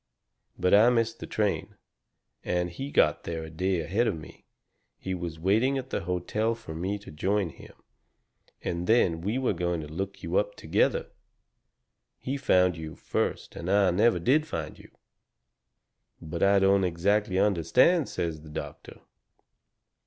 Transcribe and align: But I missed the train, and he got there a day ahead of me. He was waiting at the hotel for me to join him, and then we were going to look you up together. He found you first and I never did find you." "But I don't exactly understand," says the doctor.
But 0.57 0.73
I 0.73 0.89
missed 0.89 1.19
the 1.19 1.27
train, 1.27 1.75
and 2.43 2.71
he 2.71 2.89
got 2.89 3.23
there 3.23 3.43
a 3.43 3.51
day 3.51 3.81
ahead 3.81 4.07
of 4.07 4.17
me. 4.17 4.45
He 4.97 5.13
was 5.13 5.37
waiting 5.39 5.77
at 5.77 5.91
the 5.91 6.05
hotel 6.05 6.55
for 6.55 6.73
me 6.73 6.97
to 6.97 7.11
join 7.11 7.49
him, 7.49 7.73
and 8.63 8.87
then 8.87 9.21
we 9.21 9.37
were 9.37 9.53
going 9.53 9.79
to 9.81 9.87
look 9.87 10.23
you 10.23 10.37
up 10.37 10.55
together. 10.55 11.11
He 12.17 12.35
found 12.35 12.77
you 12.77 12.95
first 12.95 13.55
and 13.55 13.69
I 13.69 13.91
never 13.91 14.17
did 14.17 14.47
find 14.47 14.79
you." 14.79 14.89
"But 16.19 16.41
I 16.41 16.57
don't 16.57 16.83
exactly 16.83 17.37
understand," 17.37 18.09
says 18.09 18.41
the 18.41 18.49
doctor. 18.49 19.01